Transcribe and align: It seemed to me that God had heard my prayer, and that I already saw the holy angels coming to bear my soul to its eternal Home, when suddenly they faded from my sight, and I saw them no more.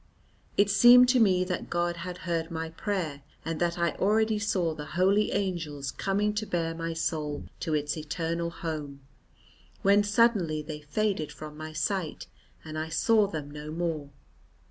It 0.57 0.71
seemed 0.71 1.09
to 1.09 1.19
me 1.19 1.43
that 1.43 1.69
God 1.69 1.97
had 1.97 2.21
heard 2.25 2.49
my 2.49 2.69
prayer, 2.69 3.21
and 3.45 3.59
that 3.61 3.77
I 3.77 3.91
already 3.97 4.39
saw 4.39 4.73
the 4.73 4.87
holy 4.97 5.31
angels 5.31 5.91
coming 5.91 6.33
to 6.33 6.47
bear 6.47 6.73
my 6.73 6.93
soul 6.93 7.45
to 7.59 7.75
its 7.75 7.95
eternal 7.95 8.49
Home, 8.49 9.01
when 9.83 10.01
suddenly 10.03 10.63
they 10.63 10.81
faded 10.81 11.31
from 11.31 11.55
my 11.55 11.71
sight, 11.71 12.25
and 12.65 12.79
I 12.79 12.89
saw 12.89 13.27
them 13.27 13.51
no 13.51 13.69
more. 13.69 14.09